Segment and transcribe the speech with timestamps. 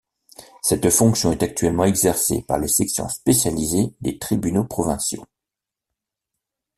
[0.63, 5.27] Cette fonction est actuellement exercée par les sections spécialisées des tribunaux provinciaux.